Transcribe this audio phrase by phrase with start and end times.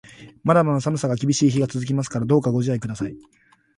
[0.43, 3.15] まだまだ寒さが厳しい日が続きますから、どうかご自愛ください。